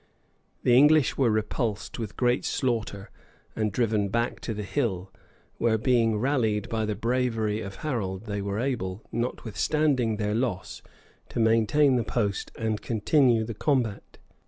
The 0.63 0.75
English 0.75 1.15
were 1.15 1.29
repulsed 1.29 1.99
with 1.99 2.17
great 2.17 2.43
slaughter, 2.43 3.11
and 3.55 3.71
driven 3.71 4.09
back 4.09 4.39
to 4.39 4.53
the 4.55 4.63
hill; 4.63 5.13
where, 5.59 5.77
being 5.77 6.17
rallied 6.17 6.67
by 6.69 6.85
the 6.85 6.95
bravery 6.95 7.61
of 7.61 7.75
Harold, 7.85 8.25
they 8.25 8.41
were 8.41 8.57
able, 8.57 9.03
notwithstanding 9.11 10.17
their 10.17 10.33
loss, 10.33 10.81
to 11.29 11.39
maintain 11.39 11.97
the 11.97 12.03
post 12.03 12.51
and 12.57 12.81
continue 12.81 13.43
the 13.43 13.53
combat. 13.53 14.17